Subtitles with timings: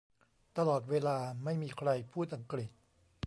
[0.57, 2.69] ตลอดเวลาไม่มีใครพูดอังกฤษ